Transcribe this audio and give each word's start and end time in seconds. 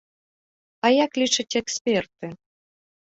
А 0.87 0.89
як 1.05 1.11
лічаць 1.23 1.57
эксперты? 1.61 2.31